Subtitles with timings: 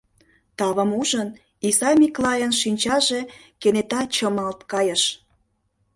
[0.57, 1.29] Тавым ужын,
[1.67, 3.21] Исай Миклайын шинчаже
[3.61, 5.03] кенета чымалт кайыш.